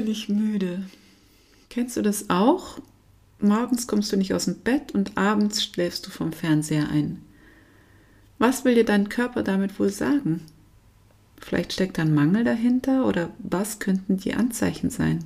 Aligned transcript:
fröhlich 0.00 0.30
müde. 0.30 0.82
Kennst 1.68 1.96
du 1.96 2.02
das 2.02 2.30
auch? 2.30 2.78
Morgens 3.38 3.86
kommst 3.86 4.10
du 4.10 4.16
nicht 4.16 4.32
aus 4.32 4.46
dem 4.46 4.60
Bett 4.60 4.92
und 4.92 5.18
abends 5.18 5.62
schläfst 5.62 6.06
du 6.06 6.10
vom 6.10 6.32
Fernseher 6.32 6.88
ein. 6.88 7.20
Was 8.38 8.64
will 8.64 8.74
dir 8.74 8.86
dein 8.86 9.10
Körper 9.10 9.42
damit 9.42 9.78
wohl 9.78 9.90
sagen? 9.90 10.40
Vielleicht 11.38 11.74
steckt 11.74 11.98
ein 11.98 12.14
Mangel 12.14 12.44
dahinter 12.44 13.06
oder 13.06 13.28
was 13.38 13.78
könnten 13.78 14.16
die 14.16 14.32
Anzeichen 14.32 14.88
sein? 14.88 15.22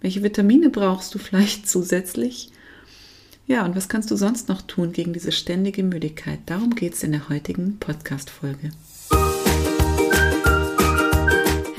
Welche 0.00 0.22
Vitamine 0.22 0.70
brauchst 0.70 1.12
du 1.12 1.18
vielleicht 1.18 1.68
zusätzlich? 1.68 2.52
Ja, 3.48 3.64
und 3.64 3.74
was 3.74 3.88
kannst 3.88 4.08
du 4.12 4.16
sonst 4.16 4.48
noch 4.48 4.62
tun 4.62 4.92
gegen 4.92 5.12
diese 5.12 5.32
ständige 5.32 5.82
Müdigkeit? 5.82 6.38
Darum 6.46 6.76
geht 6.76 6.94
es 6.94 7.02
in 7.02 7.10
der 7.10 7.28
heutigen 7.28 7.78
Podcast-Folge. 7.78 8.70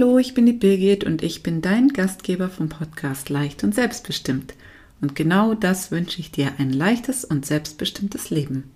Hallo, 0.00 0.16
ich 0.16 0.32
bin 0.32 0.46
die 0.46 0.52
Birgit 0.52 1.02
und 1.02 1.24
ich 1.24 1.42
bin 1.42 1.60
dein 1.60 1.88
Gastgeber 1.88 2.48
vom 2.48 2.68
Podcast 2.68 3.30
Leicht 3.30 3.64
und 3.64 3.74
Selbstbestimmt. 3.74 4.54
Und 5.00 5.16
genau 5.16 5.54
das 5.54 5.90
wünsche 5.90 6.20
ich 6.20 6.30
dir, 6.30 6.52
ein 6.58 6.72
leichtes 6.72 7.24
und 7.24 7.44
selbstbestimmtes 7.44 8.30
Leben. 8.30 8.70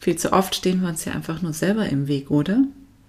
Viel 0.00 0.16
zu 0.16 0.34
oft 0.34 0.54
stehen 0.54 0.82
wir 0.82 0.90
uns 0.90 1.06
ja 1.06 1.12
einfach 1.12 1.40
nur 1.40 1.54
selber 1.54 1.88
im 1.88 2.08
Weg, 2.08 2.30
oder? 2.30 2.62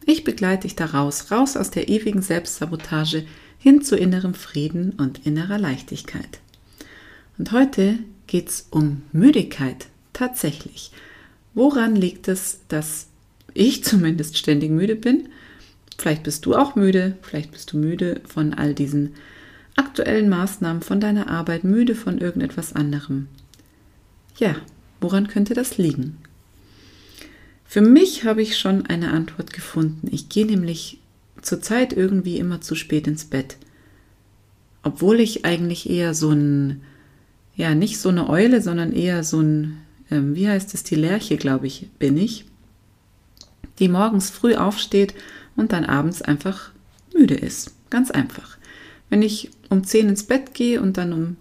Ich 0.05 0.23
begleite 0.23 0.61
dich 0.61 0.77
da 0.77 0.85
raus, 0.85 1.29
raus 1.29 1.57
aus 1.57 1.71
der 1.71 1.89
ewigen 1.89 2.21
Selbstsabotage 2.21 3.25
hin 3.57 3.81
zu 3.81 3.97
innerem 3.97 4.33
Frieden 4.33 4.91
und 4.91 5.25
innerer 5.25 5.57
Leichtigkeit. 5.57 6.39
Und 7.37 7.51
heute 7.51 7.99
geht 8.27 8.47
es 8.47 8.67
um 8.71 9.01
Müdigkeit, 9.11 9.87
tatsächlich. 10.13 10.93
Woran 11.53 11.97
liegt 11.97 12.29
es, 12.29 12.61
dass 12.69 13.07
ich 13.53 13.83
zumindest 13.83 14.37
ständig 14.37 14.71
müde 14.71 14.95
bin 14.95 15.27
Vielleicht 15.99 16.23
bist 16.23 16.45
du 16.45 16.55
auch 16.55 16.75
müde, 16.75 17.17
vielleicht 17.21 17.51
bist 17.51 17.73
du 17.73 17.77
müde 17.77 18.21
von 18.25 18.53
all 18.53 18.73
diesen 18.73 19.15
aktuellen 19.75 20.29
Maßnahmen, 20.29 20.81
von 20.81 21.01
deiner 21.01 21.29
Arbeit, 21.29 21.65
müde 21.65 21.93
von 21.93 22.19
irgendetwas 22.19 22.71
anderem. 22.71 23.27
Ja, 24.37 24.55
woran 25.01 25.27
könnte 25.27 25.55
das 25.55 25.77
liegen? 25.77 26.17
Für 27.65 27.81
mich 27.81 28.23
habe 28.23 28.41
ich 28.41 28.57
schon 28.57 28.85
eine 28.85 29.11
Antwort 29.11 29.51
gefunden. 29.51 30.07
Ich 30.09 30.29
gehe 30.29 30.45
nämlich 30.45 31.01
zurzeit 31.41 31.91
irgendwie 31.91 32.37
immer 32.37 32.61
zu 32.61 32.75
spät 32.75 33.05
ins 33.05 33.25
Bett. 33.25 33.57
Obwohl 34.83 35.19
ich 35.19 35.43
eigentlich 35.43 35.89
eher 35.89 36.13
so 36.13 36.31
ein, 36.31 36.81
ja, 37.57 37.75
nicht 37.75 37.99
so 37.99 38.07
eine 38.07 38.29
Eule, 38.29 38.61
sondern 38.61 38.93
eher 38.93 39.25
so 39.25 39.41
ein, 39.41 39.81
ähm, 40.09 40.33
wie 40.33 40.47
heißt 40.47 40.73
es, 40.73 40.83
die 40.83 40.95
Lerche, 40.95 41.35
glaube 41.35 41.67
ich, 41.67 41.89
bin 41.99 42.15
ich, 42.15 42.45
die 43.79 43.89
morgens 43.89 44.29
früh 44.29 44.55
aufsteht 44.55 45.13
und 45.55 45.71
dann 45.71 45.85
abends 45.85 46.21
einfach 46.21 46.71
müde 47.13 47.35
ist. 47.35 47.73
Ganz 47.89 48.11
einfach. 48.11 48.57
Wenn 49.09 49.21
ich 49.21 49.49
um 49.69 49.83
10 49.83 50.09
ins 50.09 50.23
Bett 50.23 50.53
gehe 50.53 50.81
und 50.81 50.97
dann 50.97 51.13
um 51.13 51.37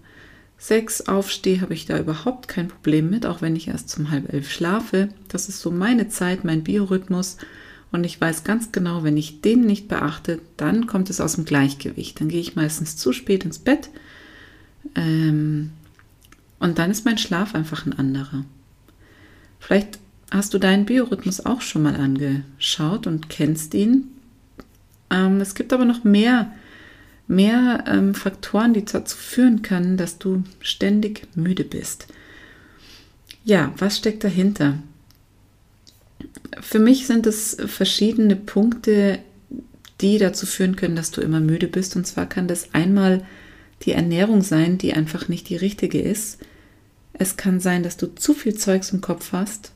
6 0.57 1.07
aufstehe, 1.07 1.61
habe 1.61 1.73
ich 1.73 1.85
da 1.85 1.97
überhaupt 1.97 2.47
kein 2.47 2.67
Problem 2.67 3.09
mit, 3.09 3.25
auch 3.25 3.41
wenn 3.41 3.55
ich 3.55 3.67
erst 3.67 3.89
zum 3.89 4.11
halb 4.11 4.31
elf 4.33 4.51
schlafe. 4.51 5.09
Das 5.29 5.47
ist 5.47 5.61
so 5.61 5.71
meine 5.71 6.09
Zeit, 6.09 6.43
mein 6.43 6.63
Biorhythmus. 6.63 7.37
Und 7.91 8.03
ich 8.03 8.19
weiß 8.19 8.43
ganz 8.43 8.71
genau, 8.71 9.03
wenn 9.03 9.17
ich 9.17 9.41
den 9.41 9.61
nicht 9.61 9.87
beachte, 9.87 10.39
dann 10.57 10.85
kommt 10.85 11.09
es 11.09 11.21
aus 11.21 11.35
dem 11.35 11.45
Gleichgewicht. 11.45 12.19
Dann 12.19 12.29
gehe 12.29 12.41
ich 12.41 12.55
meistens 12.55 12.97
zu 12.97 13.13
spät 13.13 13.45
ins 13.45 13.59
Bett. 13.59 13.89
Ähm, 14.95 15.71
und 16.59 16.77
dann 16.77 16.91
ist 16.91 17.05
mein 17.05 17.17
Schlaf 17.17 17.55
einfach 17.55 17.85
ein 17.85 17.97
anderer. 17.97 18.43
Vielleicht 19.59 19.99
Hast 20.31 20.53
du 20.53 20.59
deinen 20.59 20.85
Biorhythmus 20.85 21.45
auch 21.45 21.61
schon 21.61 21.81
mal 21.81 21.95
angeschaut 21.95 23.07
und 23.07 23.29
kennst 23.29 23.73
ihn? 23.73 24.09
Ähm, 25.09 25.41
es 25.41 25.55
gibt 25.55 25.73
aber 25.73 25.85
noch 25.85 26.03
mehr, 26.03 26.53
mehr 27.27 27.83
ähm, 27.87 28.13
Faktoren, 28.13 28.73
die 28.73 28.85
dazu 28.85 29.17
führen 29.17 29.63
können, 29.63 29.97
dass 29.97 30.19
du 30.19 30.43
ständig 30.59 31.27
müde 31.35 31.63
bist. 31.63 32.07
Ja, 33.43 33.73
was 33.77 33.97
steckt 33.97 34.23
dahinter? 34.23 34.77
Für 36.61 36.79
mich 36.79 37.07
sind 37.07 37.25
es 37.25 37.57
verschiedene 37.65 38.35
Punkte, 38.35 39.19
die 39.99 40.19
dazu 40.19 40.45
führen 40.45 40.75
können, 40.75 40.95
dass 40.95 41.09
du 41.09 41.21
immer 41.21 41.39
müde 41.39 41.67
bist. 41.67 41.95
Und 41.95 42.05
zwar 42.05 42.27
kann 42.27 42.47
das 42.47 42.75
einmal 42.75 43.25
die 43.81 43.93
Ernährung 43.93 44.43
sein, 44.43 44.77
die 44.77 44.93
einfach 44.93 45.27
nicht 45.27 45.49
die 45.49 45.55
richtige 45.55 45.99
ist. 45.99 46.37
Es 47.13 47.35
kann 47.35 47.59
sein, 47.59 47.81
dass 47.81 47.97
du 47.97 48.13
zu 48.13 48.35
viel 48.35 48.53
Zeugs 48.53 48.91
im 48.91 49.01
Kopf 49.01 49.31
hast 49.31 49.71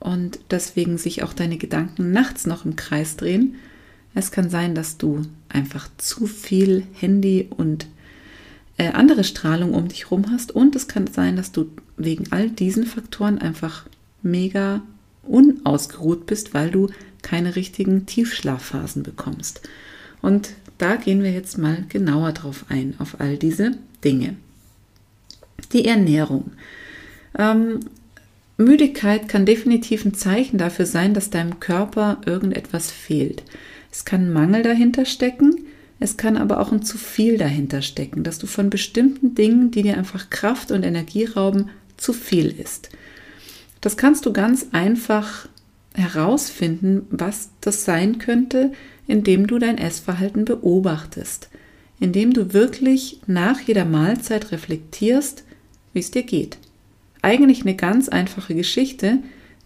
und 0.00 0.40
deswegen 0.50 0.98
sich 0.98 1.22
auch 1.22 1.32
deine 1.32 1.58
Gedanken 1.58 2.10
nachts 2.10 2.46
noch 2.46 2.64
im 2.64 2.74
Kreis 2.74 3.16
drehen. 3.16 3.56
Es 4.14 4.32
kann 4.32 4.50
sein, 4.50 4.74
dass 4.74 4.96
du 4.98 5.22
einfach 5.48 5.88
zu 5.98 6.26
viel 6.26 6.84
Handy 6.94 7.48
und 7.56 7.86
äh, 8.76 8.88
andere 8.92 9.24
Strahlung 9.24 9.74
um 9.74 9.88
dich 9.88 10.04
herum 10.04 10.30
hast 10.30 10.52
und 10.52 10.74
es 10.74 10.88
kann 10.88 11.06
sein, 11.06 11.36
dass 11.36 11.52
du 11.52 11.70
wegen 11.96 12.32
all 12.32 12.48
diesen 12.50 12.86
Faktoren 12.86 13.38
einfach 13.38 13.86
mega 14.22 14.82
unausgeruht 15.22 16.26
bist, 16.26 16.54
weil 16.54 16.70
du 16.70 16.88
keine 17.22 17.56
richtigen 17.56 18.06
Tiefschlafphasen 18.06 19.02
bekommst. 19.02 19.60
Und 20.22 20.50
da 20.78 20.96
gehen 20.96 21.22
wir 21.22 21.30
jetzt 21.30 21.58
mal 21.58 21.84
genauer 21.88 22.32
drauf 22.32 22.64
ein, 22.68 22.94
auf 22.98 23.20
all 23.20 23.36
diese 23.36 23.72
Dinge. 24.02 24.36
Die 25.72 25.84
Ernährung. 25.84 26.52
Ähm, 27.38 27.80
Müdigkeit 28.60 29.28
kann 29.28 29.46
definitiv 29.46 30.04
ein 30.04 30.14
Zeichen 30.14 30.58
dafür 30.58 30.86
sein, 30.86 31.14
dass 31.14 31.30
deinem 31.30 31.60
Körper 31.60 32.20
irgendetwas 32.26 32.90
fehlt. 32.90 33.42
Es 33.90 34.04
kann 34.04 34.32
Mangel 34.32 34.62
dahinter 34.62 35.04
stecken, 35.04 35.66
es 35.98 36.16
kann 36.16 36.36
aber 36.36 36.60
auch 36.60 36.72
ein 36.72 36.82
zu 36.82 36.96
viel 36.96 37.36
dahinter 37.36 37.82
stecken, 37.82 38.22
dass 38.22 38.38
du 38.38 38.46
von 38.46 38.70
bestimmten 38.70 39.34
Dingen, 39.34 39.70
die 39.70 39.82
dir 39.82 39.98
einfach 39.98 40.30
Kraft 40.30 40.72
und 40.72 40.82
Energie 40.82 41.24
rauben, 41.24 41.70
zu 41.96 42.12
viel 42.12 42.46
ist. 42.58 42.88
Das 43.80 43.96
kannst 43.96 44.24
du 44.24 44.32
ganz 44.32 44.68
einfach 44.72 45.48
herausfinden, 45.94 47.06
was 47.10 47.50
das 47.60 47.84
sein 47.84 48.18
könnte, 48.18 48.72
indem 49.06 49.46
du 49.46 49.58
dein 49.58 49.76
Essverhalten 49.76 50.44
beobachtest, 50.44 51.50
indem 51.98 52.32
du 52.32 52.54
wirklich 52.54 53.20
nach 53.26 53.60
jeder 53.60 53.84
Mahlzeit 53.84 54.52
reflektierst, 54.52 55.44
wie 55.92 56.00
es 56.00 56.10
dir 56.10 56.22
geht. 56.22 56.58
Eigentlich 57.22 57.62
eine 57.62 57.74
ganz 57.74 58.08
einfache 58.08 58.54
Geschichte, 58.54 59.18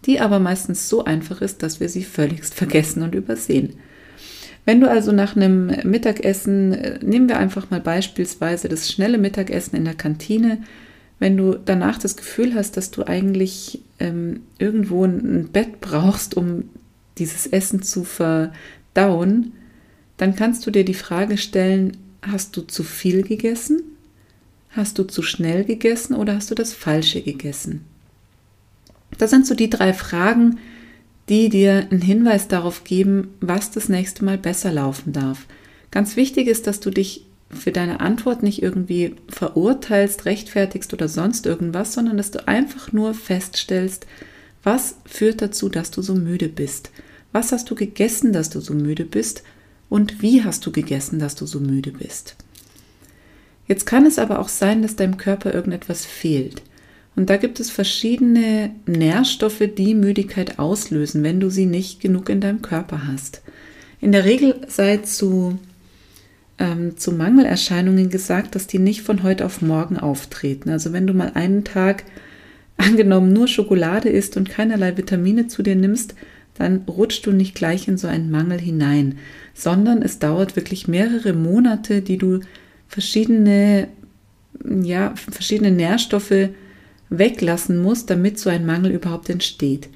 die 0.05 0.19
aber 0.19 0.39
meistens 0.39 0.89
so 0.89 1.03
einfach 1.03 1.41
ist, 1.41 1.63
dass 1.63 1.79
wir 1.79 1.89
sie 1.89 2.03
völligst 2.03 2.53
vergessen 2.53 3.01
und 3.01 3.15
übersehen. 3.15 3.73
Wenn 4.65 4.81
du 4.81 4.89
also 4.89 5.11
nach 5.11 5.35
einem 5.35 5.67
Mittagessen, 5.83 6.73
äh, 6.73 6.99
nehmen 7.03 7.29
wir 7.29 7.37
einfach 7.37 7.69
mal 7.69 7.79
beispielsweise 7.79 8.67
das 8.67 8.91
schnelle 8.91 9.17
Mittagessen 9.17 9.75
in 9.75 9.85
der 9.85 9.93
Kantine, 9.93 10.59
wenn 11.19 11.37
du 11.37 11.53
danach 11.53 11.97
das 11.97 12.17
Gefühl 12.17 12.55
hast, 12.55 12.75
dass 12.75 12.91
du 12.91 13.07
eigentlich 13.07 13.81
ähm, 13.99 14.41
irgendwo 14.57 15.05
ein 15.05 15.49
Bett 15.51 15.79
brauchst, 15.79 16.35
um 16.35 16.69
dieses 17.17 17.47
Essen 17.47 17.81
zu 17.81 18.03
verdauen, 18.03 19.53
dann 20.17 20.35
kannst 20.35 20.65
du 20.65 20.71
dir 20.71 20.83
die 20.83 20.93
Frage 20.93 21.37
stellen, 21.37 21.95
hast 22.21 22.57
du 22.57 22.61
zu 22.61 22.83
viel 22.83 23.23
gegessen 23.23 23.94
Hast 24.75 24.99
du 24.99 25.03
zu 25.03 25.21
schnell 25.21 25.63
gegessen 25.63 26.15
oder 26.15 26.35
hast 26.35 26.51
du 26.51 26.55
das 26.55 26.73
Falsche 26.73 27.21
gegessen? 27.21 27.85
Das 29.17 29.29
sind 29.29 29.47
so 29.47 29.55
die 29.55 29.69
drei 29.69 29.93
Fragen, 29.93 30.59
die 31.29 31.47
dir 31.47 31.87
einen 31.89 32.01
Hinweis 32.01 32.49
darauf 32.49 32.83
geben, 32.83 33.29
was 33.39 33.71
das 33.71 33.87
nächste 33.87 34.25
Mal 34.25 34.37
besser 34.37 34.73
laufen 34.73 35.13
darf. 35.13 35.45
Ganz 35.91 36.17
wichtig 36.17 36.47
ist, 36.47 36.67
dass 36.67 36.81
du 36.81 36.89
dich 36.89 37.25
für 37.49 37.71
deine 37.71 38.01
Antwort 38.01 38.43
nicht 38.43 38.61
irgendwie 38.61 39.15
verurteilst, 39.29 40.25
rechtfertigst 40.25 40.93
oder 40.93 41.07
sonst 41.07 41.45
irgendwas, 41.45 41.93
sondern 41.93 42.17
dass 42.17 42.31
du 42.31 42.45
einfach 42.45 42.91
nur 42.91 43.13
feststellst, 43.13 44.05
was 44.61 44.97
führt 45.05 45.41
dazu, 45.41 45.69
dass 45.69 45.89
du 45.89 46.01
so 46.01 46.15
müde 46.15 46.49
bist? 46.49 46.91
Was 47.31 47.53
hast 47.53 47.69
du 47.69 47.75
gegessen, 47.75 48.33
dass 48.33 48.49
du 48.49 48.59
so 48.59 48.73
müde 48.73 49.05
bist? 49.05 49.43
Und 49.89 50.21
wie 50.21 50.43
hast 50.43 50.65
du 50.65 50.71
gegessen, 50.73 51.19
dass 51.19 51.35
du 51.35 51.45
so 51.45 51.61
müde 51.61 51.91
bist? 51.91 52.35
Jetzt 53.67 53.85
kann 53.85 54.05
es 54.05 54.19
aber 54.19 54.39
auch 54.39 54.49
sein, 54.49 54.81
dass 54.81 54.95
deinem 54.95 55.17
Körper 55.17 55.53
irgendetwas 55.53 56.05
fehlt. 56.05 56.61
Und 57.15 57.29
da 57.29 57.37
gibt 57.37 57.59
es 57.59 57.69
verschiedene 57.69 58.71
Nährstoffe, 58.85 59.63
die 59.77 59.95
Müdigkeit 59.95 60.59
auslösen, 60.59 61.23
wenn 61.23 61.39
du 61.39 61.49
sie 61.49 61.65
nicht 61.65 62.01
genug 62.01 62.29
in 62.29 62.41
deinem 62.41 62.61
Körper 62.61 63.07
hast. 63.07 63.41
In 64.01 64.11
der 64.11 64.25
Regel 64.25 64.55
sei 64.67 64.97
zu 64.97 65.57
ähm, 66.57 66.97
zu 66.97 67.11
Mangelerscheinungen 67.11 68.09
gesagt, 68.09 68.55
dass 68.55 68.67
die 68.67 68.79
nicht 68.79 69.01
von 69.01 69.23
heute 69.23 69.45
auf 69.45 69.61
morgen 69.61 69.97
auftreten. 69.97 70.69
Also 70.69 70.93
wenn 70.93 71.07
du 71.07 71.13
mal 71.13 71.31
einen 71.33 71.63
Tag 71.63 72.03
angenommen 72.77 73.33
nur 73.33 73.47
Schokolade 73.47 74.09
isst 74.09 74.37
und 74.37 74.49
keinerlei 74.49 74.97
Vitamine 74.97 75.47
zu 75.47 75.63
dir 75.63 75.75
nimmst, 75.75 76.15
dann 76.57 76.83
rutschst 76.87 77.25
du 77.25 77.31
nicht 77.31 77.55
gleich 77.55 77.87
in 77.87 77.97
so 77.97 78.07
einen 78.07 78.31
Mangel 78.31 78.59
hinein, 78.59 79.17
sondern 79.53 80.01
es 80.01 80.19
dauert 80.19 80.55
wirklich 80.55 80.87
mehrere 80.87 81.33
Monate, 81.33 82.01
die 82.01 82.17
du 82.17 82.39
verschiedene, 82.87 83.87
ja, 84.63 85.13
verschiedene 85.15 85.71
Nährstoffe 85.71 86.49
weglassen 87.09 87.81
musst, 87.81 88.09
damit 88.09 88.39
so 88.39 88.49
ein 88.49 88.65
Mangel 88.65 88.91
überhaupt 88.91 89.29
entsteht. 89.29 89.89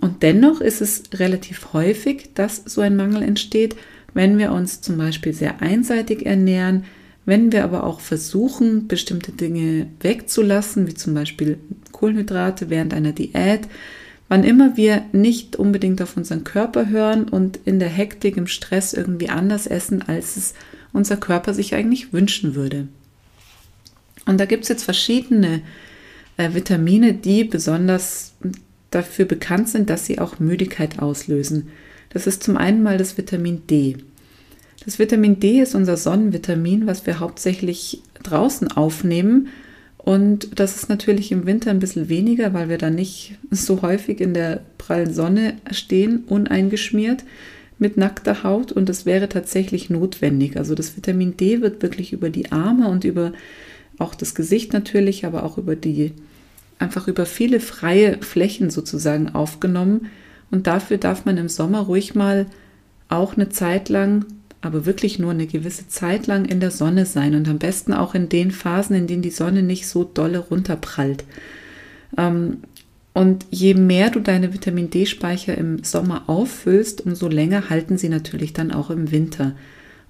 Und 0.00 0.22
dennoch 0.22 0.60
ist 0.60 0.80
es 0.80 1.02
relativ 1.14 1.72
häufig, 1.72 2.30
dass 2.34 2.62
so 2.64 2.80
ein 2.80 2.96
Mangel 2.96 3.22
entsteht, 3.22 3.76
wenn 4.14 4.38
wir 4.38 4.52
uns 4.52 4.80
zum 4.80 4.96
Beispiel 4.98 5.32
sehr 5.32 5.60
einseitig 5.60 6.26
ernähren, 6.26 6.84
wenn 7.26 7.52
wir 7.52 7.64
aber 7.64 7.84
auch 7.84 8.00
versuchen, 8.00 8.88
bestimmte 8.88 9.32
Dinge 9.32 9.86
wegzulassen, 10.00 10.86
wie 10.86 10.94
zum 10.94 11.14
Beispiel 11.14 11.58
Kohlenhydrate 11.92 12.70
während 12.70 12.94
einer 12.94 13.12
Diät, 13.12 13.68
wann 14.28 14.44
immer 14.44 14.76
wir 14.76 15.04
nicht 15.12 15.56
unbedingt 15.56 16.00
auf 16.02 16.16
unseren 16.16 16.44
Körper 16.44 16.88
hören 16.88 17.28
und 17.28 17.58
in 17.64 17.78
der 17.78 17.88
Hektik, 17.88 18.36
im 18.36 18.46
Stress 18.46 18.94
irgendwie 18.94 19.28
anders 19.28 19.66
essen, 19.66 20.02
als 20.02 20.36
es 20.36 20.54
unser 20.92 21.16
Körper 21.16 21.54
sich 21.54 21.74
eigentlich 21.74 22.12
wünschen 22.12 22.54
würde. 22.54 22.88
Und 24.26 24.38
da 24.38 24.44
gibt 24.44 24.64
es 24.64 24.68
jetzt 24.68 24.84
verschiedene 24.84 25.62
äh, 26.36 26.54
Vitamine, 26.54 27.14
die 27.14 27.44
besonders 27.44 28.34
dafür 28.90 29.24
bekannt 29.24 29.68
sind, 29.68 29.90
dass 29.90 30.06
sie 30.06 30.18
auch 30.18 30.38
Müdigkeit 30.38 30.98
auslösen. 30.98 31.68
Das 32.10 32.26
ist 32.26 32.42
zum 32.42 32.56
einen 32.56 32.82
mal 32.82 32.98
das 32.98 33.16
Vitamin 33.16 33.66
D. 33.68 33.96
Das 34.84 34.98
Vitamin 34.98 35.38
D 35.40 35.60
ist 35.60 35.74
unser 35.74 35.96
Sonnenvitamin, 35.96 36.86
was 36.86 37.06
wir 37.06 37.20
hauptsächlich 37.20 38.02
draußen 38.22 38.72
aufnehmen. 38.72 39.48
Und 39.98 40.58
das 40.58 40.76
ist 40.76 40.88
natürlich 40.88 41.30
im 41.30 41.46
Winter 41.46 41.70
ein 41.70 41.78
bisschen 41.78 42.08
weniger, 42.08 42.54
weil 42.54 42.68
wir 42.68 42.78
da 42.78 42.88
nicht 42.88 43.38
so 43.50 43.82
häufig 43.82 44.20
in 44.20 44.32
der 44.32 44.62
prallen 44.78 45.12
Sonne 45.12 45.54
stehen, 45.70 46.24
uneingeschmiert 46.26 47.24
mit 47.80 47.96
nackter 47.96 48.44
Haut. 48.44 48.70
Und 48.70 48.88
das 48.88 49.06
wäre 49.06 49.28
tatsächlich 49.28 49.90
notwendig. 49.90 50.56
Also 50.56 50.74
das 50.74 50.96
Vitamin 50.96 51.36
D 51.36 51.60
wird 51.60 51.82
wirklich 51.82 52.12
über 52.12 52.30
die 52.30 52.52
Arme 52.52 52.88
und 52.88 53.04
über 53.04 53.32
auch 53.98 54.14
das 54.14 54.34
Gesicht 54.34 54.72
natürlich, 54.72 55.26
aber 55.26 55.44
auch 55.44 55.58
über 55.58 55.76
die 55.76 56.12
einfach 56.78 57.08
über 57.08 57.26
viele 57.26 57.60
freie 57.60 58.18
Flächen 58.22 58.70
sozusagen 58.70 59.28
aufgenommen. 59.34 60.06
Und 60.50 60.66
dafür 60.66 60.98
darf 60.98 61.24
man 61.24 61.36
im 61.36 61.48
Sommer 61.48 61.80
ruhig 61.80 62.14
mal 62.14 62.46
auch 63.08 63.36
eine 63.36 63.50
Zeit 63.50 63.88
lang, 63.88 64.24
aber 64.62 64.86
wirklich 64.86 65.18
nur 65.18 65.30
eine 65.30 65.46
gewisse 65.46 65.88
Zeit 65.88 66.26
lang 66.26 66.44
in 66.44 66.60
der 66.60 66.70
Sonne 66.70 67.06
sein 67.06 67.34
und 67.34 67.48
am 67.48 67.58
besten 67.58 67.92
auch 67.92 68.14
in 68.14 68.28
den 68.28 68.50
Phasen, 68.50 68.96
in 68.96 69.06
denen 69.06 69.22
die 69.22 69.30
Sonne 69.30 69.62
nicht 69.62 69.86
so 69.86 70.04
dolle 70.04 70.38
runterprallt. 70.38 71.24
Ähm, 72.16 72.58
und 73.12 73.46
je 73.50 73.74
mehr 73.74 74.10
du 74.10 74.20
deine 74.20 74.52
Vitamin 74.54 74.90
D-Speicher 74.90 75.56
im 75.58 75.82
Sommer 75.82 76.28
auffüllst, 76.28 77.04
umso 77.06 77.28
länger 77.28 77.68
halten 77.68 77.98
sie 77.98 78.08
natürlich 78.08 78.52
dann 78.52 78.70
auch 78.70 78.90
im 78.90 79.10
Winter. 79.10 79.56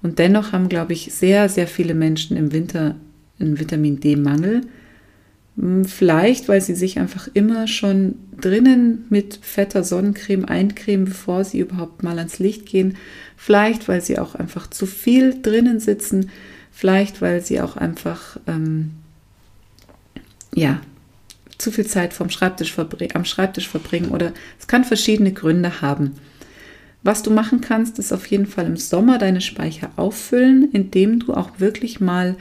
Und 0.02 0.19
dennoch 0.19 0.52
haben, 0.52 0.69
glaube 0.69 0.93
ich, 0.93 1.12
sehr, 1.12 1.49
sehr 1.49 1.67
viele 1.67 1.94
Menschen 1.94 2.37
im 2.37 2.52
Winter 2.52 2.97
einen 3.38 3.58
Vitamin 3.58 4.00
D-Mangel. 4.00 4.62
Hm, 5.56 5.87
vielleicht, 5.87 6.49
weil 6.49 6.61
sie 6.61 6.75
sich 6.75 6.99
einfach 6.99 7.29
immer 7.32 7.67
schon 7.67 8.17
drinnen 8.38 9.06
mit 9.08 9.38
fetter 9.43 9.82
Sonnencreme 9.82 10.44
eincremen, 10.44 11.06
bevor 11.06 11.44
sie 11.44 11.61
überhaupt 11.61 12.02
mal 12.02 12.19
ans 12.19 12.38
Licht 12.38 12.67
gehen. 12.67 12.97
Vielleicht, 13.37 13.88
weil 13.88 14.02
sie 14.02 14.19
auch 14.19 14.35
einfach 14.35 14.69
zu 14.69 14.85
viel 14.85 15.41
drinnen 15.41 15.81
sitzen. 15.81 16.31
Vielleicht, 16.70 17.23
weil 17.23 17.41
sie 17.41 17.61
auch 17.62 17.76
einfach, 17.76 18.38
ähm, 18.47 18.93
ja, 20.55 20.81
zu 21.58 21.70
viel 21.70 21.87
Zeit 21.87 22.12
vom 22.14 22.31
Schreibtisch 22.31 22.76
am 23.14 23.25
Schreibtisch 23.25 23.69
verbringen 23.69 24.11
oder 24.11 24.32
es 24.58 24.67
kann 24.67 24.85
verschiedene 24.85 25.32
Gründe 25.32 25.81
haben. 25.81 26.12
Was 27.02 27.23
du 27.23 27.31
machen 27.31 27.61
kannst, 27.61 27.99
ist 27.99 28.12
auf 28.12 28.26
jeden 28.26 28.47
Fall 28.47 28.67
im 28.67 28.76
Sommer 28.76 29.19
deine 29.19 29.41
Speicher 29.41 29.91
auffüllen, 29.97 30.70
indem 30.73 31.20
du 31.20 31.32
auch 31.32 31.58
wirklich 31.58 32.00
mal 32.00 32.37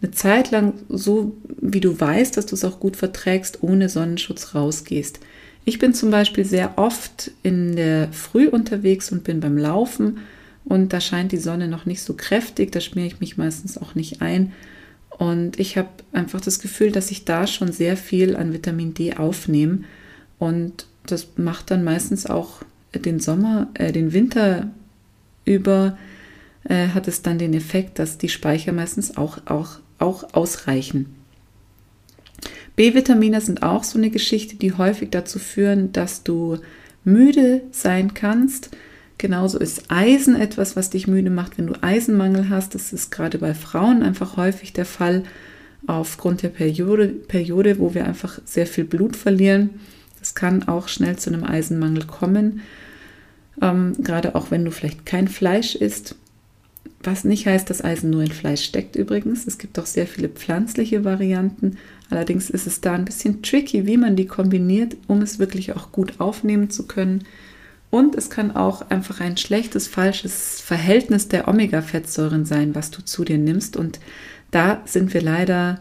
eine 0.00 0.10
Zeit 0.12 0.50
lang 0.50 0.74
so, 0.88 1.36
wie 1.60 1.80
du 1.80 2.00
weißt, 2.00 2.36
dass 2.36 2.46
du 2.46 2.54
es 2.54 2.64
auch 2.64 2.80
gut 2.80 2.96
verträgst, 2.96 3.62
ohne 3.62 3.88
Sonnenschutz 3.88 4.54
rausgehst. 4.54 5.20
Ich 5.64 5.78
bin 5.78 5.92
zum 5.92 6.10
Beispiel 6.10 6.44
sehr 6.44 6.78
oft 6.78 7.32
in 7.42 7.76
der 7.76 8.10
Früh 8.12 8.48
unterwegs 8.48 9.12
und 9.12 9.24
bin 9.24 9.40
beim 9.40 9.58
Laufen 9.58 10.20
und 10.64 10.92
da 10.92 11.00
scheint 11.00 11.32
die 11.32 11.38
Sonne 11.38 11.68
noch 11.68 11.84
nicht 11.84 12.02
so 12.02 12.14
kräftig, 12.14 12.72
da 12.72 12.80
schmiere 12.80 13.08
ich 13.08 13.20
mich 13.20 13.36
meistens 13.36 13.76
auch 13.76 13.94
nicht 13.94 14.22
ein. 14.22 14.52
Und 15.18 15.58
ich 15.58 15.76
habe 15.76 15.88
einfach 16.12 16.40
das 16.40 16.60
Gefühl, 16.60 16.92
dass 16.92 17.10
ich 17.10 17.24
da 17.24 17.46
schon 17.46 17.72
sehr 17.72 17.96
viel 17.96 18.36
an 18.36 18.52
Vitamin 18.52 18.94
D 18.94 19.14
aufnehme. 19.14 19.80
Und 20.38 20.86
das 21.06 21.28
macht 21.36 21.70
dann 21.70 21.84
meistens 21.84 22.26
auch 22.26 22.62
den 22.94 23.18
Sommer, 23.20 23.68
äh, 23.74 23.92
den 23.92 24.12
Winter 24.12 24.70
über, 25.44 25.98
äh, 26.64 26.88
hat 26.88 27.08
es 27.08 27.22
dann 27.22 27.38
den 27.38 27.54
Effekt, 27.54 27.98
dass 27.98 28.18
die 28.18 28.28
Speicher 28.28 28.72
meistens 28.72 29.16
auch, 29.16 29.38
auch 29.46 29.80
auch 29.98 30.32
ausreichen. 30.32 31.14
B-Vitamine 32.76 33.40
sind 33.40 33.62
auch 33.62 33.82
so 33.82 33.98
eine 33.98 34.10
Geschichte, 34.10 34.56
die 34.56 34.72
häufig 34.72 35.10
dazu 35.10 35.38
führen, 35.38 35.92
dass 35.92 36.22
du 36.22 36.58
müde 37.04 37.62
sein 37.72 38.14
kannst. 38.14 38.70
Genauso 39.18 39.58
ist 39.58 39.90
Eisen 39.90 40.36
etwas, 40.36 40.76
was 40.76 40.90
dich 40.90 41.08
müde 41.08 41.30
macht, 41.30 41.58
wenn 41.58 41.66
du 41.66 41.74
Eisenmangel 41.82 42.48
hast. 42.48 42.76
Das 42.76 42.92
ist 42.92 43.10
gerade 43.10 43.38
bei 43.38 43.52
Frauen 43.52 44.04
einfach 44.04 44.36
häufig 44.36 44.72
der 44.72 44.84
Fall 44.84 45.24
aufgrund 45.86 46.42
der 46.42 46.48
Periode, 46.48 47.08
Periode 47.08 47.78
wo 47.80 47.94
wir 47.94 48.06
einfach 48.06 48.40
sehr 48.44 48.66
viel 48.66 48.84
Blut 48.84 49.16
verlieren. 49.16 49.70
Das 50.20 50.34
kann 50.34 50.68
auch 50.68 50.86
schnell 50.88 51.16
zu 51.16 51.30
einem 51.30 51.44
Eisenmangel 51.44 52.04
kommen. 52.06 52.62
Ähm, 53.60 53.94
gerade 53.98 54.36
auch 54.36 54.52
wenn 54.52 54.64
du 54.64 54.70
vielleicht 54.70 55.04
kein 55.04 55.26
Fleisch 55.26 55.74
isst. 55.74 56.14
Was 57.02 57.24
nicht 57.24 57.46
heißt, 57.46 57.70
dass 57.70 57.82
Eisen 57.82 58.10
nur 58.10 58.22
in 58.22 58.30
Fleisch 58.30 58.64
steckt 58.64 58.96
übrigens. 58.96 59.46
Es 59.46 59.58
gibt 59.58 59.78
auch 59.78 59.86
sehr 59.86 60.06
viele 60.06 60.28
pflanzliche 60.28 61.04
Varianten. 61.04 61.76
Allerdings 62.10 62.50
ist 62.50 62.66
es 62.66 62.80
da 62.80 62.94
ein 62.94 63.04
bisschen 63.04 63.42
tricky, 63.42 63.86
wie 63.86 63.96
man 63.96 64.16
die 64.16 64.26
kombiniert, 64.26 64.96
um 65.06 65.22
es 65.22 65.38
wirklich 65.38 65.74
auch 65.74 65.92
gut 65.92 66.18
aufnehmen 66.18 66.70
zu 66.70 66.86
können. 66.86 67.24
Und 67.90 68.14
es 68.14 68.28
kann 68.28 68.54
auch 68.54 68.90
einfach 68.90 69.20
ein 69.20 69.36
schlechtes, 69.36 69.88
falsches 69.88 70.60
Verhältnis 70.60 71.28
der 71.28 71.48
Omega-Fettsäuren 71.48 72.44
sein, 72.44 72.74
was 72.74 72.90
du 72.90 73.02
zu 73.02 73.24
dir 73.24 73.38
nimmst. 73.38 73.76
Und 73.76 73.98
da 74.50 74.82
sind 74.84 75.14
wir 75.14 75.22
leider 75.22 75.78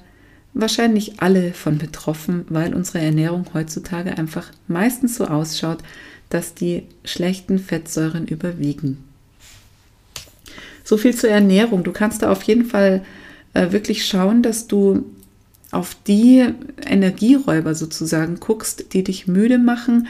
wahrscheinlich 0.53 1.21
alle 1.21 1.53
von 1.53 1.77
betroffen, 1.77 2.45
weil 2.49 2.73
unsere 2.73 2.99
Ernährung 2.99 3.45
heutzutage 3.53 4.17
einfach 4.17 4.51
meistens 4.67 5.15
so 5.15 5.25
ausschaut, 5.25 5.79
dass 6.29 6.53
die 6.53 6.83
schlechten 7.03 7.59
Fettsäuren 7.59 8.25
überwiegen. 8.25 9.03
So 10.83 10.97
viel 10.97 11.13
zur 11.13 11.29
Ernährung. 11.29 11.83
Du 11.83 11.91
kannst 11.91 12.21
da 12.21 12.31
auf 12.31 12.43
jeden 12.43 12.65
Fall 12.65 13.03
äh, 13.53 13.71
wirklich 13.71 14.05
schauen, 14.05 14.41
dass 14.41 14.67
du 14.67 15.05
auf 15.71 15.97
die 16.07 16.47
Energieräuber 16.85 17.75
sozusagen 17.75 18.39
guckst, 18.39 18.93
die 18.93 19.03
dich 19.03 19.27
müde 19.27 19.57
machen 19.57 20.07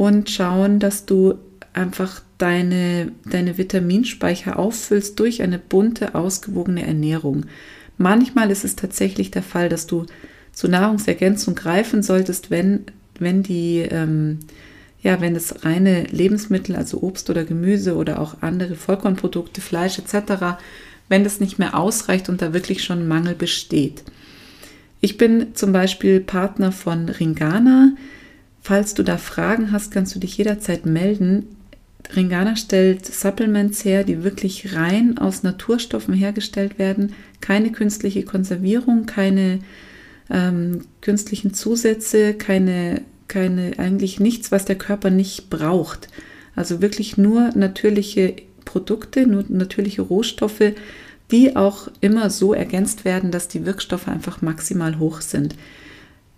und 0.00 0.30
schauen, 0.30 0.78
dass 0.78 1.04
du 1.04 1.34
einfach 1.74 2.22
deine, 2.38 3.12
deine 3.26 3.58
Vitaminspeicher 3.58 4.58
auffüllst 4.58 5.20
durch 5.20 5.42
eine 5.42 5.58
bunte, 5.58 6.14
ausgewogene 6.14 6.86
Ernährung. 6.86 7.44
Manchmal 7.98 8.50
ist 8.50 8.64
es 8.64 8.76
tatsächlich 8.76 9.30
der 9.30 9.42
Fall, 9.42 9.68
dass 9.68 9.86
du 9.86 10.06
zur 10.52 10.70
Nahrungsergänzung 10.70 11.54
greifen 11.54 12.02
solltest, 12.02 12.50
wenn, 12.50 12.86
wenn 13.18 13.42
die 13.42 13.80
ähm, 13.80 14.38
ja, 15.02 15.20
wenn 15.20 15.36
es 15.36 15.66
reine 15.66 16.04
Lebensmittel, 16.04 16.76
also 16.76 17.02
Obst 17.02 17.28
oder 17.28 17.44
Gemüse 17.44 17.94
oder 17.94 18.20
auch 18.20 18.40
andere 18.40 18.76
Vollkornprodukte, 18.76 19.60
Fleisch 19.60 19.98
etc., 19.98 20.56
wenn 21.10 21.24
das 21.24 21.40
nicht 21.40 21.58
mehr 21.58 21.78
ausreicht 21.78 22.30
und 22.30 22.40
da 22.40 22.54
wirklich 22.54 22.84
schon 22.84 23.06
Mangel 23.06 23.34
besteht. 23.34 24.02
Ich 25.02 25.18
bin 25.18 25.54
zum 25.54 25.72
Beispiel 25.72 26.20
Partner 26.20 26.72
von 26.72 27.10
Ringana. 27.10 27.92
Falls 28.62 28.94
du 28.94 29.02
da 29.02 29.16
Fragen 29.16 29.72
hast, 29.72 29.90
kannst 29.90 30.14
du 30.14 30.18
dich 30.18 30.36
jederzeit 30.36 30.86
melden. 30.86 31.46
Ringana 32.14 32.56
stellt 32.56 33.06
Supplements 33.06 33.84
her, 33.84 34.04
die 34.04 34.24
wirklich 34.24 34.74
rein 34.74 35.18
aus 35.18 35.42
Naturstoffen 35.42 36.14
hergestellt 36.14 36.78
werden. 36.78 37.14
Keine 37.40 37.72
künstliche 37.72 38.24
Konservierung, 38.24 39.06
keine 39.06 39.60
ähm, 40.28 40.82
künstlichen 41.00 41.54
Zusätze, 41.54 42.34
keine 42.34 43.02
keine, 43.30 43.78
eigentlich 43.78 44.20
nichts, 44.20 44.52
was 44.52 44.66
der 44.66 44.76
Körper 44.76 45.08
nicht 45.08 45.48
braucht. 45.48 46.08
Also 46.54 46.82
wirklich 46.82 47.16
nur 47.16 47.50
natürliche 47.54 48.34
Produkte, 48.66 49.26
nur 49.26 49.44
natürliche 49.48 50.02
Rohstoffe, 50.02 50.74
die 51.30 51.56
auch 51.56 51.88
immer 52.00 52.28
so 52.28 52.52
ergänzt 52.52 53.04
werden, 53.04 53.30
dass 53.30 53.48
die 53.48 53.64
Wirkstoffe 53.64 54.08
einfach 54.08 54.42
maximal 54.42 54.98
hoch 54.98 55.20
sind. 55.20 55.54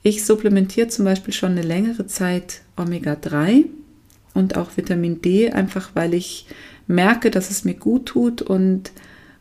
Ich 0.02 0.24
supplementiere 0.24 0.88
zum 0.88 1.04
Beispiel 1.04 1.32
schon 1.32 1.52
eine 1.52 1.62
längere 1.62 2.06
Zeit 2.06 2.62
Omega-3 2.76 3.66
und 4.34 4.56
auch 4.56 4.76
Vitamin 4.76 5.22
D, 5.22 5.50
einfach 5.50 5.90
weil 5.94 6.14
ich 6.14 6.46
merke, 6.86 7.30
dass 7.30 7.50
es 7.50 7.64
mir 7.64 7.74
gut 7.74 8.06
tut 8.06 8.42
und 8.42 8.90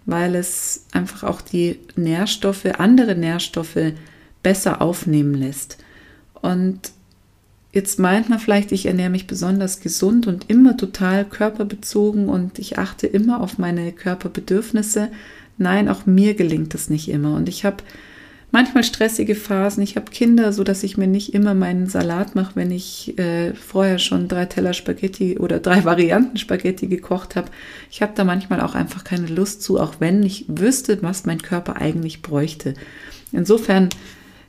weil 0.06 0.36
es 0.36 0.86
einfach 0.92 1.24
auch 1.24 1.42
die 1.42 1.80
Nährstoffe, 1.96 2.66
andere 2.78 3.16
Nährstoffe 3.16 3.94
besser 4.44 4.82
aufnehmen 4.82 5.34
lässt. 5.34 5.78
Und 6.42 6.92
Jetzt 7.74 8.00
meint 8.00 8.30
man 8.30 8.40
vielleicht, 8.40 8.74
ich 8.74 8.86
ernähre 8.86 9.10
mich 9.10 9.28
besonders 9.28 9.80
gesund 9.80 10.28
und 10.28 10.50
immer 10.50 10.76
total 10.76 11.24
körperbezogen 11.24 12.28
und 12.28 12.60
ich 12.60 12.78
achte 12.78 13.08
immer 13.08 13.40
auf 13.40 13.58
meine 13.58 13.94
Körperbedürfnisse. 13.94 15.10
Nein, 15.58 15.88
auch 15.88 16.06
mir 16.06 16.34
gelingt 16.34 16.74
das 16.74 16.90
nicht 16.90 17.08
immer. 17.08 17.36
Und 17.36 17.48
ich 17.48 17.64
habe 17.64 17.78
manchmal 18.52 18.84
stressige 18.84 19.36
Phasen. 19.36 19.82
Ich 19.82 19.96
habe 19.96 20.12
Kinder, 20.12 20.54
so 20.54 20.64
dass 20.64 20.84
ich 20.84 20.98
mir 20.98 21.08
nicht 21.08 21.34
immer 21.34 21.54
meinen 21.54 21.88
Salat 21.88 22.36
mache, 22.36 22.56
wenn 22.56 22.72
ich 22.72 23.18
äh, 23.18 23.54
vorher 23.54 23.98
schon 23.98 24.28
drei 24.28 24.46
Teller 24.46 24.74
Spaghetti 24.74 25.40
oder 25.40 25.60
drei 25.60 25.84
Varianten 25.86 26.38
Spaghetti 26.38 26.88
gekocht 26.88 27.36
habe. 27.36 27.50
Ich 27.90 28.02
habe 28.02 28.14
da 28.16 28.24
manchmal 28.24 28.62
auch 28.62 28.76
einfach 28.76 29.04
keine 29.04 29.28
Lust 29.28 29.64
zu, 29.64 29.80
auch 29.80 29.96
wenn 30.00 30.24
ich 30.24 30.46
wüsste, 30.48 31.02
was 31.02 31.26
mein 31.26 31.42
Körper 31.42 31.78
eigentlich 31.78 32.22
bräuchte. 32.22 32.74
Insofern 33.32 33.90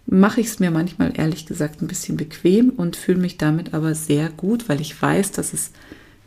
mache 0.07 0.41
ich 0.41 0.49
es 0.49 0.59
mir 0.59 0.71
manchmal 0.71 1.13
ehrlich 1.17 1.47
gesagt 1.47 1.81
ein 1.81 1.87
bisschen 1.87 2.17
bequem 2.17 2.71
und 2.71 2.97
fühle 2.97 3.21
mich 3.21 3.39
damit 3.39 3.73
aber 3.73 3.95
sehr 3.95 4.29
gut, 4.31 4.69
weil 4.69 4.81
ich 4.81 5.01
weiß, 5.01 5.31
dass 5.31 5.53
es 5.53 5.71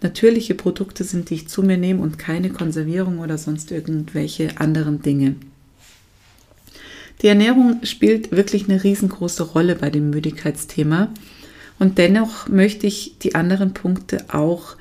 natürliche 0.02 0.56
Produkte 0.56 1.04
sind, 1.04 1.30
die 1.30 1.36
ich 1.36 1.48
zu 1.50 1.62
mir 1.62 1.78
nehme 1.78 2.02
und 2.02 2.18
keine 2.18 2.50
Konservierung 2.50 3.20
oder 3.20 3.38
sonst 3.38 3.72
irgendwelche 3.72 4.60
anderen 4.60 5.02
Dinge. 5.02 5.36
Die 7.22 7.28
Ernährung 7.28 7.80
spielt 7.84 8.32
wirklich 8.32 8.70
eine 8.70 8.84
riesengroße 8.84 9.44
Rolle 9.44 9.76
bei 9.76 9.90
dem 9.90 10.10
Müdigkeitsthema 10.10 11.10
und 11.80 11.98
dennoch 11.98 12.48
möchte 12.48 12.88
ich 12.88 13.18
die 13.20 13.36
anderen 13.36 13.74
Punkte 13.74 14.26
auch 14.30 14.76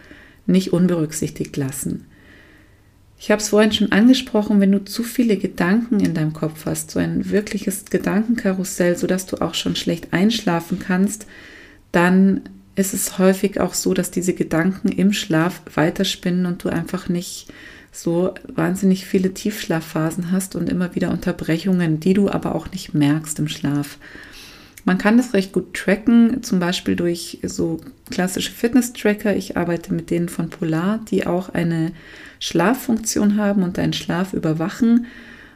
nicht 0.47 0.73
unberücksichtigt 0.73 1.57
lassen. 1.57 2.07
Ich 3.19 3.31
habe 3.31 3.41
es 3.41 3.49
vorhin 3.49 3.73
schon 3.73 3.93
angesprochen, 3.93 4.61
wenn 4.61 4.73
du 4.73 4.85
zu 4.85 5.03
viele 5.03 5.37
Gedanken 5.37 6.01
in 6.01 6.13
deinem 6.15 6.35
Kopf 6.35 6.67
hast, 6.67 6.91
so 6.91 6.99
ein 6.99 7.31
wirkliches 7.31 7.87
Gedankenkarussell, 7.87 8.97
sodass 8.97 9.27
du 9.27 9.41
auch 9.41 9.55
schon 9.55 9.77
schlecht 9.77 10.13
einschlafen 10.13 10.79
kannst, 10.79 11.27
dann 11.91 12.43
ist 12.77 12.93
es 12.93 13.19
häufig 13.19 13.61
auch 13.61 13.73
so, 13.73 13.95
dass 13.95 14.11
diese 14.11 14.35
Gedanken 14.35 14.89
im 14.89 15.13
Schlaf 15.13 15.63
weiterspinnen 15.75 16.45
und 16.45 16.65
du 16.65 16.69
einfach 16.69 17.09
nicht 17.09 17.47
so 17.95 18.35
wahnsinnig 18.53 19.07
viele 19.07 19.33
Tiefschlafphasen 19.33 20.33
hast 20.33 20.57
und 20.57 20.69
immer 20.69 20.95
wieder 20.95 21.11
Unterbrechungen, 21.11 22.01
die 22.01 22.13
du 22.15 22.29
aber 22.29 22.55
auch 22.55 22.71
nicht 22.73 22.93
merkst 22.93 23.39
im 23.39 23.49
Schlaf. 23.49 23.99
Man 24.85 24.99
kann 24.99 25.17
das 25.17 25.33
recht 25.33 25.53
gut 25.53 25.73
tracken, 25.75 26.43
zum 26.43 26.59
Beispiel 26.59 26.97
durch 26.97 27.39
so 27.43 27.81
klassische 28.11 28.53
Fitness-Tracker. 28.53 29.35
Ich 29.35 29.57
arbeite 29.57 29.95
mit 29.95 30.11
denen 30.11 30.29
von 30.29 30.51
Polar, 30.51 31.01
die 31.11 31.27
auch 31.27 31.49
eine 31.49 31.93
Schlaffunktion 32.39 33.39
haben 33.39 33.63
und 33.63 33.79
deinen 33.79 33.95
Schlaf 33.95 34.35
überwachen. 34.35 35.07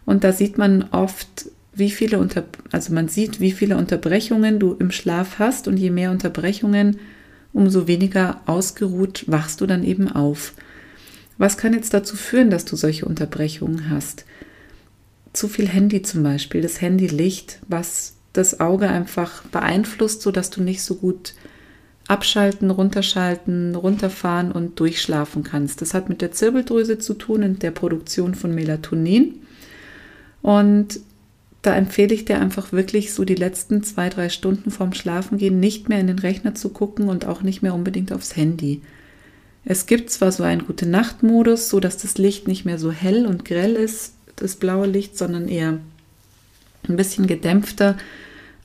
Und 0.07 0.25
da 0.25 0.33
sieht 0.33 0.57
man 0.57 0.85
oft, 0.93 1.51
wie 1.75 1.91
viele 1.91 2.19
Unter 2.19 2.45
also 2.73 2.95
man 2.95 3.09
sieht, 3.09 3.41
wie 3.41 3.53
viele 3.53 3.77
Unterbrechungen 3.77 4.59
du 4.59 4.75
im 4.79 4.91
Schlaf 4.91 5.39
hast 5.39 5.69
und 5.69 5.77
je 5.77 5.91
mehr 5.91 6.11
Unterbrechungen, 6.11 6.99
umso 7.53 7.87
weniger 7.87 8.41
ausgeruht 8.47 9.25
wachst 9.27 9.61
du 9.61 9.67
dann 9.67 9.85
eben 9.85 10.11
auf. 10.11 10.55
Was 11.39 11.57
kann 11.57 11.73
jetzt 11.73 11.95
dazu 11.95 12.17
führen, 12.17 12.51
dass 12.51 12.65
du 12.65 12.77
solche 12.77 13.07
Unterbrechungen 13.07 13.91
hast? 13.91 14.25
Zu 15.33 15.49
viel 15.49 15.69
Handy 15.69 16.03
zum 16.03 16.23
Beispiel, 16.23 16.61
das 16.61 16.81
Handylicht, 16.81 17.61
was 17.69 18.15
das 18.33 18.61
Auge 18.61 18.89
einfach 18.89 19.43
beeinflusst, 19.45 20.23
sodass 20.23 20.51
du 20.51 20.63
nicht 20.63 20.83
so 20.83 20.97
gut 20.97 21.35
abschalten, 22.09 22.71
runterschalten, 22.71 23.75
runterfahren 23.75 24.51
und 24.51 24.81
durchschlafen 24.81 25.45
kannst. 25.45 25.83
Das 25.83 25.95
hat 25.95 26.09
mit 26.09 26.23
der 26.23 26.33
Zirbeldrüse 26.33 26.99
zu 26.99 27.15
tun 27.15 27.43
und 27.45 27.63
der 27.63 27.71
Produktion 27.71 28.35
von 28.35 28.55
Melatonin. 28.55 29.43
Und 30.41 31.01
da 31.63 31.75
empfehle 31.77 32.15
ich 32.15 32.25
dir 32.25 32.41
einfach 32.41 32.73
wirklich 32.73 33.13
so 33.13 33.25
die 33.25 33.35
letzten 33.35 33.83
zwei, 33.83 34.09
drei 34.09 34.31
Stunden 34.31 34.71
vorm 34.71 34.95
Schlafengehen 34.95 35.61
nicht 35.61 35.89
mehr 35.89 36.01
in 36.01 36.07
den 36.07 36.19
Rechner 36.19 36.55
zu 36.55 36.71
gucken 36.71 37.09
und 37.09 37.27
auch 37.27 37.43
nicht 37.43 37.63
mehr 37.63 37.75
unbedingt 37.75 38.13
aufs 38.13 38.37
Handy. 38.37 38.81
Es 39.71 39.85
gibt 39.85 40.09
zwar 40.09 40.33
so 40.33 40.45
einen 40.45 40.67
gute 40.67 40.87
Nachtmodus, 40.87 41.69
so 41.69 41.79
dass 41.79 41.99
das 41.99 42.17
Licht 42.17 42.49
nicht 42.49 42.65
mehr 42.65 42.79
so 42.79 42.91
hell 42.91 43.27
und 43.27 43.45
grell 43.45 43.75
ist, 43.75 44.15
das 44.37 44.57
blaue 44.57 44.87
Licht, 44.87 45.19
sondern 45.19 45.47
eher 45.47 45.79
ein 46.89 46.97
bisschen 46.97 47.27
gedämpfter. 47.27 47.99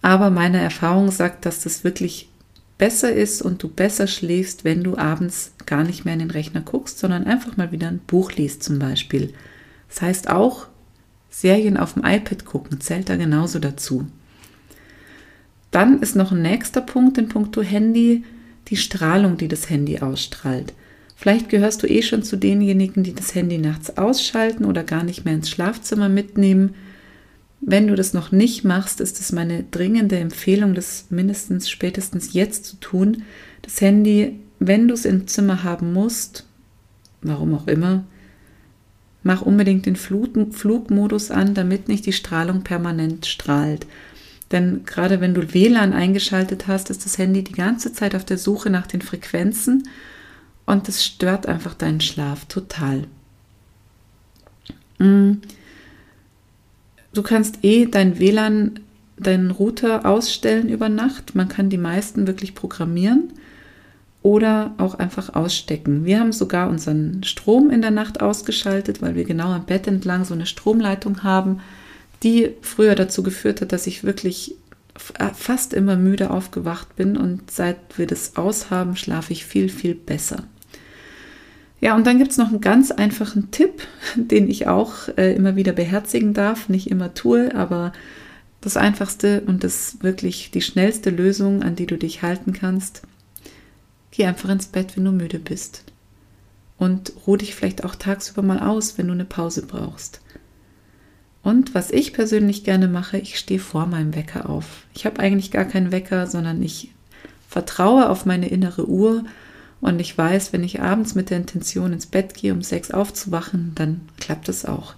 Aber 0.01 0.29
meine 0.29 0.61
Erfahrung 0.61 1.11
sagt, 1.11 1.45
dass 1.45 1.59
das 1.59 1.83
wirklich 1.83 2.29
besser 2.77 3.11
ist 3.11 3.41
und 3.41 3.61
du 3.61 3.67
besser 3.67 4.07
schläfst, 4.07 4.63
wenn 4.63 4.81
du 4.81 4.97
abends 4.97 5.51
gar 5.65 5.83
nicht 5.83 6.05
mehr 6.05 6.13
in 6.13 6.21
den 6.21 6.31
Rechner 6.31 6.61
guckst, 6.61 6.99
sondern 6.99 7.25
einfach 7.25 7.57
mal 7.57 7.73
wieder 7.73 7.89
ein 7.89 7.99
Buch 8.07 8.31
liest 8.31 8.63
zum 8.63 8.79
Beispiel. 8.79 9.33
Das 9.89 10.01
heißt 10.01 10.29
auch, 10.29 10.67
Serien 11.29 11.75
auf 11.75 11.95
dem 11.95 12.05
iPad 12.05 12.45
gucken 12.45 12.79
zählt 12.79 13.09
da 13.09 13.17
genauso 13.17 13.59
dazu. 13.59 14.07
Dann 15.69 15.99
ist 15.99 16.15
noch 16.15 16.31
ein 16.31 16.41
nächster 16.41 16.79
Punkt 16.79 17.17
in 17.17 17.27
puncto 17.27 17.61
Handy, 17.61 18.23
die 18.69 18.77
Strahlung, 18.77 19.35
die 19.35 19.49
das 19.49 19.69
Handy 19.69 19.99
ausstrahlt. 19.99 20.71
Vielleicht 21.23 21.47
gehörst 21.47 21.81
du 21.81 21.87
eh 21.87 22.01
schon 22.01 22.21
zu 22.21 22.35
denjenigen, 22.35 23.01
die 23.01 23.15
das 23.15 23.33
Handy 23.33 23.57
nachts 23.57 23.97
ausschalten 23.97 24.65
oder 24.65 24.83
gar 24.83 25.05
nicht 25.05 25.23
mehr 25.23 25.33
ins 25.33 25.49
Schlafzimmer 25.49 26.09
mitnehmen. 26.09 26.75
Wenn 27.61 27.87
du 27.87 27.95
das 27.95 28.13
noch 28.13 28.33
nicht 28.33 28.65
machst, 28.65 28.99
ist 28.99 29.21
es 29.21 29.31
meine 29.31 29.63
dringende 29.71 30.17
Empfehlung, 30.17 30.73
das 30.73 31.05
mindestens 31.11 31.69
spätestens 31.69 32.33
jetzt 32.33 32.65
zu 32.65 32.75
tun. 32.81 33.23
Das 33.61 33.79
Handy, 33.79 34.37
wenn 34.59 34.89
du 34.89 34.95
es 34.95 35.05
im 35.05 35.25
Zimmer 35.25 35.63
haben 35.63 35.93
musst, 35.93 36.45
warum 37.21 37.55
auch 37.55 37.67
immer, 37.67 38.03
mach 39.23 39.43
unbedingt 39.43 39.85
den 39.85 39.95
Flug 39.95 40.53
Flugmodus 40.53 41.31
an, 41.31 41.53
damit 41.53 41.87
nicht 41.87 42.05
die 42.05 42.11
Strahlung 42.11 42.63
permanent 42.63 43.27
strahlt. 43.27 43.87
Denn 44.51 44.81
gerade 44.85 45.21
wenn 45.21 45.33
du 45.33 45.53
WLAN 45.53 45.93
eingeschaltet 45.93 46.67
hast, 46.67 46.89
ist 46.89 47.05
das 47.05 47.17
Handy 47.17 47.45
die 47.45 47.53
ganze 47.53 47.93
Zeit 47.93 48.13
auf 48.13 48.25
der 48.25 48.37
Suche 48.37 48.69
nach 48.69 48.87
den 48.87 49.01
Frequenzen 49.01 49.83
und 50.65 50.87
das 50.87 51.03
stört 51.03 51.45
einfach 51.45 51.73
deinen 51.73 52.01
Schlaf 52.01 52.45
total. 52.45 53.07
Mm. 54.99 55.33
Du 57.13 57.21
kannst 57.21 57.63
eh 57.63 57.85
dein 57.85 58.17
WLAN, 58.19 58.79
deinen 59.17 59.51
Router 59.51 60.05
ausstellen 60.05 60.69
über 60.69 60.89
Nacht. 60.89 61.35
Man 61.35 61.47
kann 61.47 61.69
die 61.69 61.77
meisten 61.77 62.25
wirklich 62.25 62.55
programmieren 62.55 63.33
oder 64.23 64.73
auch 64.77 64.95
einfach 64.95 65.35
ausstecken. 65.35 66.05
Wir 66.05 66.19
haben 66.19 66.31
sogar 66.31 66.69
unseren 66.69 67.23
Strom 67.23 67.69
in 67.69 67.81
der 67.81 67.91
Nacht 67.91 68.21
ausgeschaltet, 68.21 69.01
weil 69.01 69.15
wir 69.15 69.25
genau 69.25 69.49
am 69.51 69.65
Bett 69.65 69.85
entlang 69.85 70.25
so 70.25 70.33
eine 70.33 70.45
Stromleitung 70.45 71.23
haben, 71.23 71.59
die 72.23 72.51
früher 72.61 72.95
dazu 72.95 73.21
geführt 73.21 73.61
hat, 73.61 73.73
dass 73.73 73.85
ich 73.85 74.03
wirklich 74.03 74.55
fast 74.95 75.73
immer 75.73 75.97
müde 75.97 76.31
aufgewacht 76.31 76.95
bin 76.95 77.17
und 77.17 77.51
seit 77.51 77.77
wir 77.97 78.07
das 78.07 78.37
aushaben, 78.37 78.95
schlafe 78.95 79.33
ich 79.33 79.45
viel, 79.45 79.69
viel 79.69 79.95
besser. 79.95 80.43
Ja, 81.83 81.97
und 81.97 82.07
dann 82.07 82.17
gibt 82.17 82.31
es 82.31 82.37
noch 82.37 82.47
einen 82.47 82.61
ganz 82.61 82.91
einfachen 82.91 83.51
Tipp, 83.51 83.85
den 84.15 84.49
ich 84.49 84.67
auch 84.67 85.09
äh, 85.17 85.35
immer 85.35 85.57
wieder 85.57 85.73
beherzigen 85.73 86.33
darf, 86.33 86.69
nicht 86.69 86.89
immer 86.89 87.13
tue, 87.13 87.53
aber 87.53 87.91
das 88.61 88.77
einfachste 88.77 89.41
und 89.41 89.65
das 89.65 89.97
wirklich 89.99 90.49
die 90.49 90.61
schnellste 90.61 91.09
Lösung, 91.09 91.61
an 91.61 91.75
die 91.75 91.85
du 91.85 91.97
dich 91.97 92.21
halten 92.21 92.53
kannst. 92.53 93.01
Geh 94.11 94.23
einfach 94.23 94.47
ins 94.47 94.67
Bett, 94.67 94.95
wenn 94.95 95.03
du 95.03 95.11
müde 95.11 95.39
bist. 95.39 95.83
Und 96.77 97.11
ruh 97.27 97.35
dich 97.35 97.53
vielleicht 97.53 97.83
auch 97.83 97.95
tagsüber 97.95 98.43
mal 98.43 98.59
aus, 98.59 98.97
wenn 98.97 99.07
du 99.07 99.13
eine 99.13 99.25
Pause 99.25 99.65
brauchst. 99.65 100.21
Und 101.41 101.75
was 101.75 101.91
ich 101.91 102.13
persönlich 102.13 102.63
gerne 102.63 102.87
mache, 102.87 103.17
ich 103.17 103.37
stehe 103.37 103.59
vor 103.59 103.87
meinem 103.87 104.15
Wecker 104.15 104.49
auf. 104.49 104.85
Ich 104.93 105.05
habe 105.05 105.19
eigentlich 105.19 105.51
gar 105.51 105.65
keinen 105.65 105.91
Wecker, 105.91 106.27
sondern 106.27 106.63
ich 106.63 106.93
vertraue 107.49 108.09
auf 108.09 108.25
meine 108.25 108.47
innere 108.47 108.87
Uhr 108.87 109.25
und 109.83 109.99
ich 109.99 110.17
weiß, 110.17 110.53
wenn 110.53 110.63
ich 110.63 110.81
abends 110.81 111.13
mit 111.13 111.29
der 111.29 111.37
Intention 111.37 111.91
ins 111.91 112.05
Bett 112.05 112.33
gehe, 112.35 112.53
um 112.53 112.61
sechs 112.61 112.89
aufzuwachen, 112.89 113.73
dann 113.75 114.01
klappt 114.17 114.47
es 114.47 114.63
auch. 114.63 114.95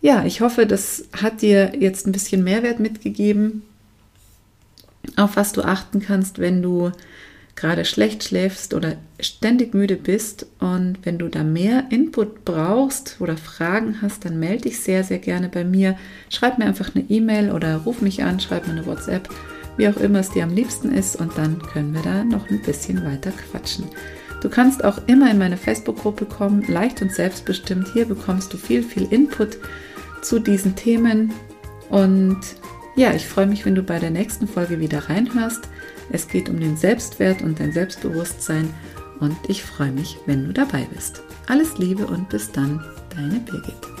Ja, 0.00 0.24
ich 0.24 0.40
hoffe, 0.40 0.66
das 0.66 1.04
hat 1.12 1.42
dir 1.42 1.74
jetzt 1.78 2.06
ein 2.06 2.12
bisschen 2.12 2.42
Mehrwert 2.42 2.80
mitgegeben, 2.80 3.62
auf 5.16 5.36
was 5.36 5.52
du 5.52 5.62
achten 5.62 6.00
kannst, 6.00 6.38
wenn 6.38 6.62
du 6.62 6.92
gerade 7.54 7.84
schlecht 7.84 8.24
schläfst 8.24 8.72
oder 8.72 8.96
ständig 9.20 9.74
müde 9.74 9.96
bist. 9.96 10.46
Und 10.58 11.00
wenn 11.02 11.18
du 11.18 11.28
da 11.28 11.44
mehr 11.44 11.84
Input 11.90 12.46
brauchst 12.46 13.16
oder 13.20 13.36
Fragen 13.36 14.00
hast, 14.00 14.24
dann 14.24 14.40
melde 14.40 14.62
dich 14.62 14.80
sehr, 14.80 15.04
sehr 15.04 15.18
gerne 15.18 15.50
bei 15.50 15.62
mir. 15.62 15.98
Schreib 16.30 16.56
mir 16.56 16.64
einfach 16.64 16.94
eine 16.94 17.04
E-Mail 17.10 17.52
oder 17.52 17.76
ruf 17.76 18.00
mich 18.00 18.24
an, 18.24 18.40
schreib 18.40 18.66
mir 18.66 18.72
eine 18.72 18.86
WhatsApp 18.86 19.28
wie 19.76 19.88
auch 19.88 19.96
immer 19.96 20.20
es 20.20 20.30
dir 20.30 20.44
am 20.44 20.54
liebsten 20.54 20.92
ist 20.92 21.16
und 21.16 21.36
dann 21.36 21.60
können 21.60 21.94
wir 21.94 22.02
da 22.02 22.24
noch 22.24 22.48
ein 22.50 22.60
bisschen 22.62 23.04
weiter 23.04 23.32
quatschen. 23.32 23.86
Du 24.40 24.48
kannst 24.48 24.84
auch 24.84 24.98
immer 25.06 25.30
in 25.30 25.38
meine 25.38 25.56
Facebook-Gruppe 25.56 26.26
kommen, 26.26 26.62
leicht 26.66 27.00
und 27.00 27.12
selbstbestimmt. 27.12 27.88
Hier 27.92 28.06
bekommst 28.06 28.52
du 28.52 28.56
viel, 28.56 28.82
viel 28.82 29.04
Input 29.12 29.58
zu 30.20 30.38
diesen 30.38 30.74
Themen 30.74 31.32
und 31.88 32.40
ja, 32.94 33.14
ich 33.14 33.26
freue 33.26 33.46
mich, 33.46 33.64
wenn 33.64 33.74
du 33.74 33.82
bei 33.82 33.98
der 33.98 34.10
nächsten 34.10 34.46
Folge 34.46 34.78
wieder 34.78 35.08
reinhörst. 35.08 35.68
Es 36.10 36.28
geht 36.28 36.48
um 36.48 36.60
den 36.60 36.76
Selbstwert 36.76 37.40
und 37.42 37.58
dein 37.58 37.72
Selbstbewusstsein 37.72 38.68
und 39.20 39.36
ich 39.48 39.62
freue 39.62 39.92
mich, 39.92 40.18
wenn 40.26 40.46
du 40.46 40.52
dabei 40.52 40.86
bist. 40.92 41.22
Alles 41.46 41.78
Liebe 41.78 42.06
und 42.06 42.28
bis 42.28 42.52
dann, 42.52 42.84
Deine 43.14 43.40
Birgit. 43.40 43.91